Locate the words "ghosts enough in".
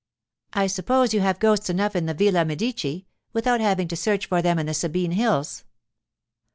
1.37-2.07